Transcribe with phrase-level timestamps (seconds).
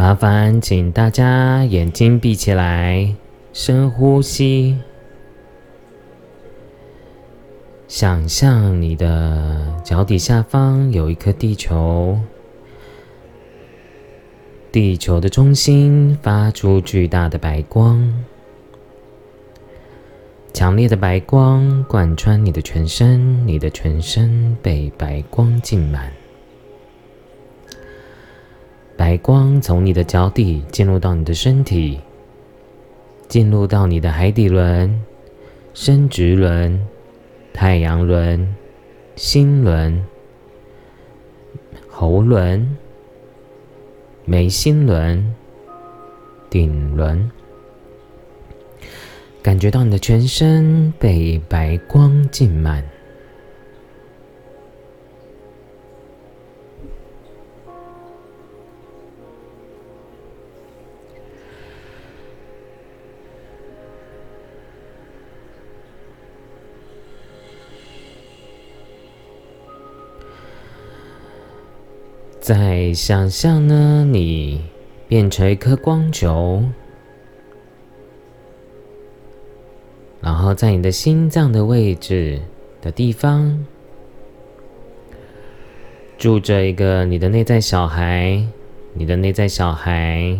[0.00, 3.14] 麻烦请大家眼睛闭起来，
[3.52, 4.78] 深呼吸，
[7.86, 12.18] 想象你的脚底下方有一颗地球，
[14.72, 18.24] 地球的中心发出巨大的白光，
[20.54, 26.10] 强烈的白光贯穿你的全身，你的全身被白光浸满。
[29.00, 32.00] 白光从你的脚底进入到你的身体，
[33.28, 35.02] 进入到你的海底轮、
[35.72, 36.86] 生殖轮、
[37.50, 38.54] 太阳轮、
[39.16, 40.04] 心轮、
[41.88, 42.76] 喉轮、
[44.26, 45.34] 眉心轮、
[46.50, 47.30] 顶轮，
[49.40, 52.84] 感觉到你的全身被白光浸满。
[72.40, 74.62] 再想象呢，你
[75.06, 76.64] 变成一颗光球，
[80.22, 82.40] 然后在你的心脏的位置
[82.80, 83.64] 的地方，
[86.16, 88.42] 住着一个你的内在小孩。
[88.92, 90.36] 你的内在小孩，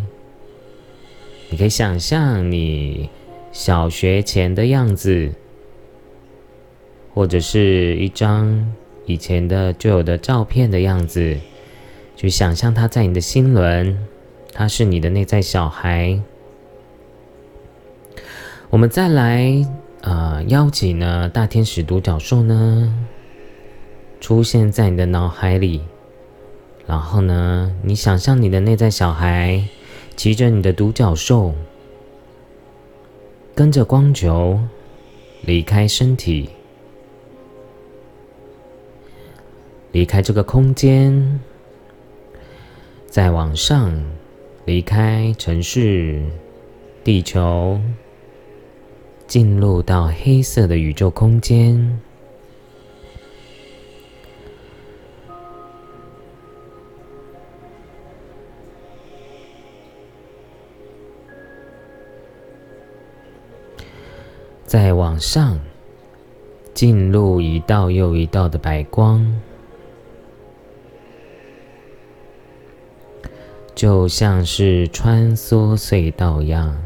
[1.51, 3.09] 你可以想象你
[3.53, 5.31] 小学前的样子，
[7.15, 8.75] 或者是一张
[9.07, 11.39] 以前的旧有的照片的样子。
[12.21, 13.97] 去想象他在你的心轮，
[14.53, 16.21] 他是你的内在小孩。
[18.69, 19.67] 我们再来，
[20.03, 22.95] 呃，邀请呢大天使独角兽呢
[24.21, 25.81] 出现在你的脑海里，
[26.87, 29.65] 然后呢，你想象你的内在小孩
[30.15, 31.55] 骑着你的独角兽，
[33.55, 34.61] 跟着光球
[35.41, 36.51] 离开身体，
[39.93, 41.41] 离开这个空间。
[43.11, 43.93] 再往上，
[44.67, 46.23] 离开城市、
[47.03, 47.81] 地球，
[49.27, 52.01] 进入到黑色的宇宙空间。
[64.65, 65.59] 再往上，
[66.73, 69.41] 进入一道又一道的白光。
[73.81, 76.77] 就像是穿梭隧道一样，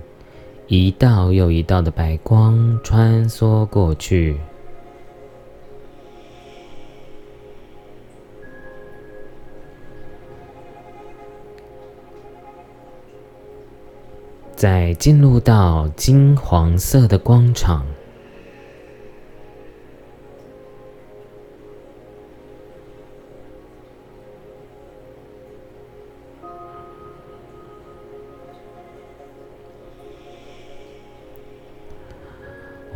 [0.69, 4.37] 一道又一道的白光穿梭过去，
[14.55, 17.85] 再进入到金黄色的光场。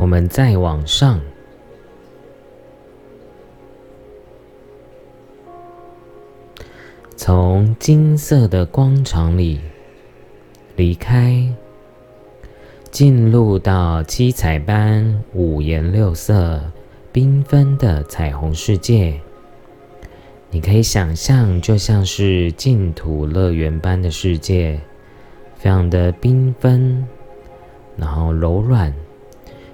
[0.09, 1.21] 我们再往上，
[7.15, 9.61] 从金色的光场里
[10.77, 11.47] 离开，
[12.91, 16.63] 进入到七彩般、五颜六色、
[17.13, 19.21] 缤纷的彩虹世界。
[20.51, 24.81] 你可以想象，就像是净土乐园般的世界，
[25.57, 27.07] 非常的缤纷，
[27.99, 28.91] 然后柔软。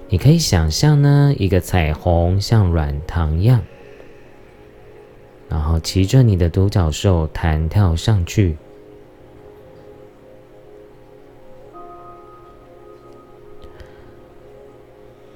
[0.07, 3.61] 你可以想象呢，一个彩虹像软糖一样，
[5.49, 8.55] 然后骑着你的独角兽弹跳上去，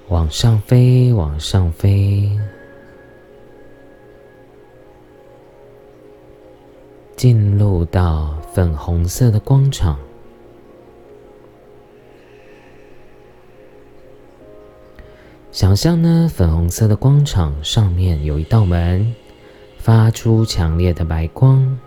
[0.08, 2.40] 往上飞，往上飞，
[7.16, 9.99] 进入到粉红色的光场。
[15.59, 19.14] 想象呢，粉红色的光场上面有一道门，
[19.78, 21.78] 发出强烈的白光。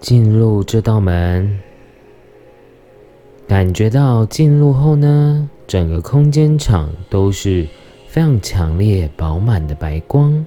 [0.00, 1.60] 进入这道门，
[3.46, 7.68] 感觉到进入后呢，整个空间场都是。
[8.08, 10.46] 非常强烈、饱满的白光，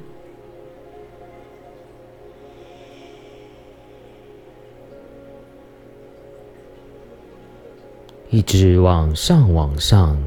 [8.31, 10.17] 一直往上往上，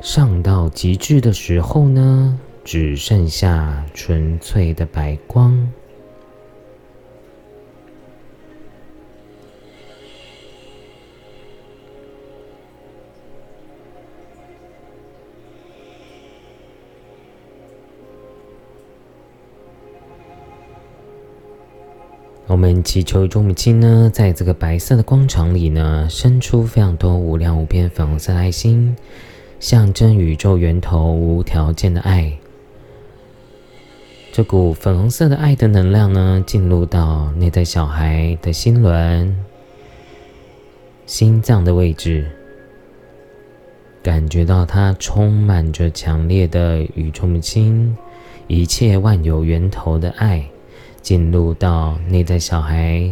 [0.00, 5.68] 上到极致的时候呢，只剩下纯粹的白光。
[22.48, 28.96] 我们祈求众母亲呢，在这个白色的光场里呢，生出非常多无量无边粉红色爱心，
[29.60, 32.32] 象征宇宙源头无条件的爱。
[34.32, 39.36] 这股粉红色的爱的能量呢，进入到内在小孩的心轮、
[41.04, 42.30] 心脏的位置，
[44.02, 47.94] 感觉到它充满着强烈的宇宙母亲、
[48.46, 50.48] 一切万有源头的爱。
[51.08, 53.10] 进入到内在小孩，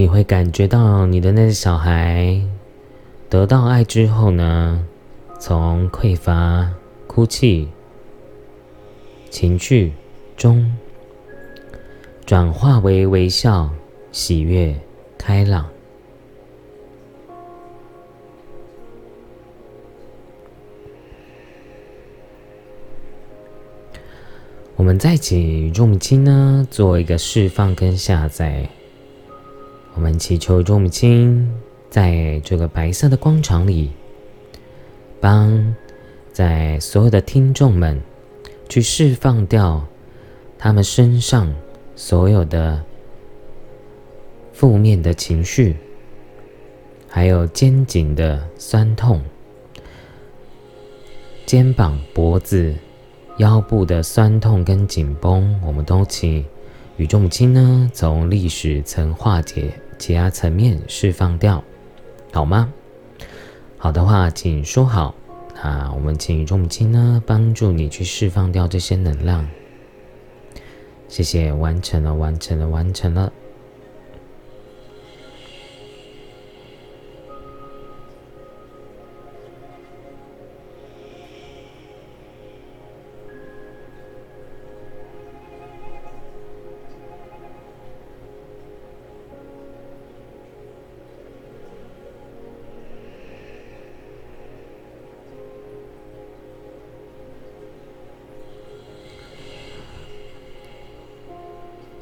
[0.00, 2.40] 你会感觉到你的那个小孩
[3.28, 4.82] 得到爱之后呢，
[5.38, 6.72] 从匮乏、
[7.06, 7.68] 哭泣、
[9.28, 9.92] 情绪
[10.38, 10.74] 中
[12.24, 13.68] 转化为微笑、
[14.10, 14.74] 喜悦、
[15.18, 15.68] 开朗。
[24.76, 28.66] 我们在起重金呢，做一个释放跟下载。
[30.00, 31.46] 我们祈求众母亲
[31.90, 33.90] 在这个白色的光场里，
[35.20, 35.74] 帮
[36.32, 38.00] 在所有的听众们
[38.66, 39.86] 去释放掉
[40.56, 41.54] 他们身上
[41.94, 42.82] 所有的
[44.54, 45.76] 负面的情绪，
[47.06, 49.20] 还有肩颈的酸痛、
[51.44, 52.74] 肩膀、脖子、
[53.36, 56.42] 腰部的酸痛跟紧绷，我们都请
[56.96, 59.70] 宇宙母亲呢，从历史层化解。
[60.00, 61.62] 解压层面释放掉，
[62.32, 62.72] 好吗？
[63.76, 65.14] 好的话，请说好。
[65.62, 69.46] 那我们请重金呢帮助你去释放掉这些能量。
[71.06, 73.30] 谢谢，完成了，完成了，完成了。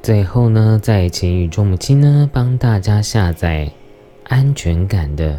[0.08, 3.70] 最后呢，在请宇宙母亲呢帮大家下载
[4.24, 5.38] 安全感的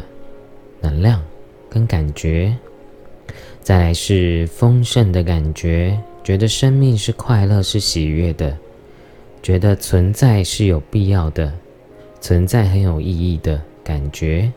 [0.80, 1.20] 能量
[1.68, 2.56] 跟感觉，
[3.64, 8.56] 再来是丰盛的感觉，觉得生命是快乐是喜悦的，
[9.42, 11.52] 觉得存在是有必要的，
[12.22, 14.52] 存在很有意义的感觉。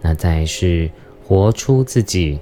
[0.00, 0.88] 那再来是
[1.26, 2.38] 活出自己，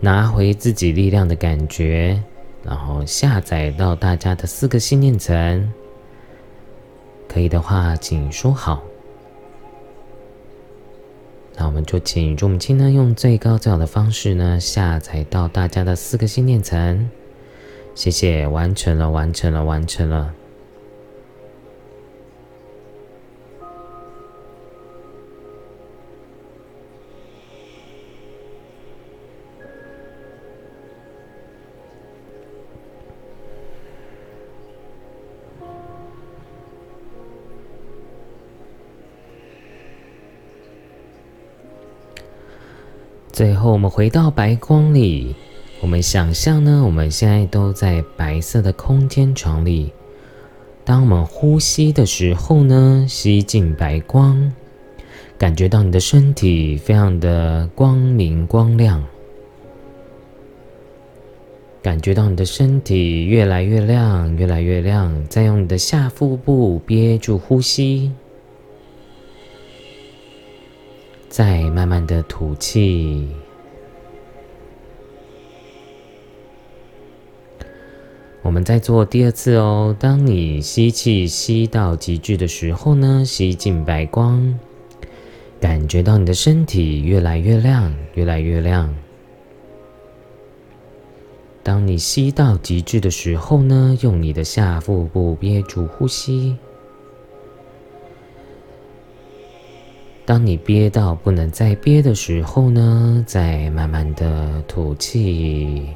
[0.00, 2.20] 拿回自己力量的感觉，
[2.64, 5.72] 然后下载到大家的四个信念层。
[7.32, 8.82] 可以的话，请说好。
[11.56, 17.08] 那我们就请众母亲呢，用最高最好的方式呢，下载到大家的四个心念层。
[17.94, 20.34] 谢谢，完成了，完成了，完成了。
[43.32, 45.34] 最后，我们回到白光里。
[45.80, 49.90] 我们想象呢，我们现在都在白色的空间床里。
[50.84, 54.52] 当我们呼吸的时候呢，吸进白光，
[55.38, 59.02] 感觉到你的身体非常的光明光亮，
[61.82, 65.26] 感觉到你的身体越来越亮，越来越亮。
[65.30, 68.12] 再用你的下腹部憋住呼吸。
[71.32, 73.26] 再慢慢的吐气。
[78.42, 79.96] 我们再做第二次哦。
[79.98, 84.58] 当你吸气吸到极致的时候呢，吸进白光，
[85.58, 88.94] 感觉到你的身体越来越亮，越来越亮。
[91.62, 96.58] 当你吸到极致的时候呢，用你的下腹部憋住呼吸。
[100.24, 105.88] 当你憋到不能再憋的时候呢，再慢慢的吐气，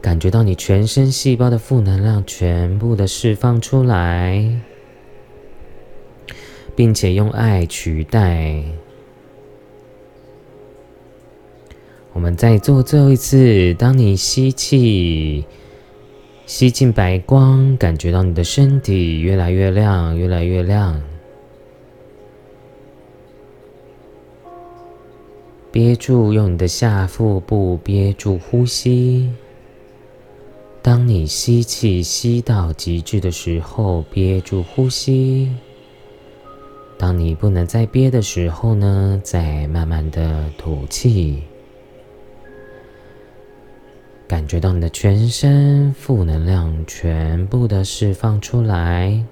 [0.00, 4.60] 感觉到你全身细胞的负能量全部的释放出来，
[6.74, 8.62] 并且用爱取代。
[12.12, 15.44] 我们再做最后一次，当你吸气，
[16.44, 21.00] 吸进白光，感觉到你的身体越来越亮，越来越亮。
[25.76, 29.30] 憋住，用你的下腹部憋住呼吸。
[30.80, 35.54] 当你吸气吸到极致的时候，憋住呼吸。
[36.96, 41.42] 当你不能再憋的时候呢，再慢慢的吐气。
[44.26, 49.22] 感觉到你的全身负能量全部的释放出来。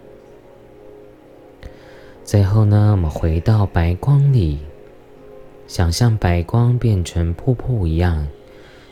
[2.23, 4.59] 最后呢，我们回到白光里。
[5.75, 8.29] 想象白光变成瀑布一样，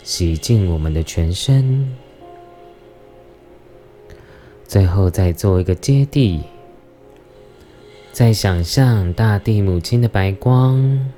[0.03, 1.89] 洗净我们的全身。
[4.67, 6.43] 最后再做一个接地，
[8.11, 11.09] 再想象大地母亲的白光，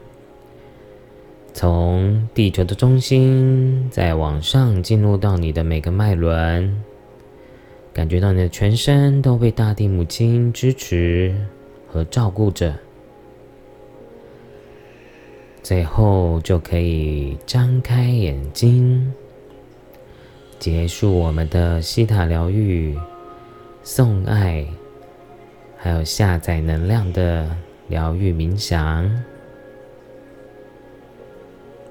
[1.54, 6.85] 从地球的中心再往上进入到你的每个脉轮，
[7.90, 11.35] 感觉到你的全身都被大地母亲支持
[11.88, 12.84] 和照顾着。
[15.64, 19.14] 最后就可以张开眼睛，
[20.59, 22.94] 结束我们的西塔疗愈、
[23.83, 24.66] 送爱，
[25.78, 27.49] 还有下载能量的
[27.88, 29.11] 疗愈冥想。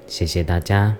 [0.06, 0.96] 谢谢大家。